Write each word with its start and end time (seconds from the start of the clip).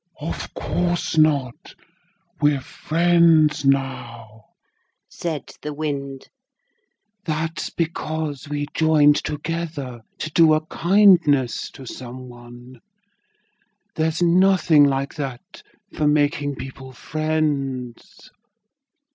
'Of 0.19 0.51
course 0.55 1.15
not, 1.15 1.75
we're 2.41 2.59
friends 2.59 3.63
now,' 3.63 4.45
said 5.07 5.51
the 5.61 5.75
wind. 5.75 6.27
'That's 7.23 7.69
because 7.69 8.49
we 8.49 8.65
joined 8.73 9.17
together 9.17 10.01
to 10.17 10.31
do 10.31 10.55
a 10.55 10.65
kindness 10.65 11.69
to 11.73 11.85
some 11.85 12.27
one. 12.29 12.79
There's 13.95 14.23
nothing 14.23 14.85
like 14.85 15.13
that 15.17 15.61
for 15.93 16.07
making 16.07 16.55
people 16.55 16.93
friends.' 16.93 18.31